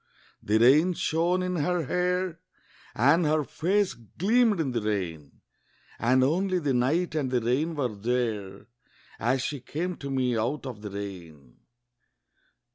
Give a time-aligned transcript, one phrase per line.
[0.41, 2.39] The rain shone in her hair,
[2.95, 5.41] And her face gleamed in the rain;
[5.99, 8.65] And only the night and the rain were there
[9.19, 11.57] As she came to me out of the rain.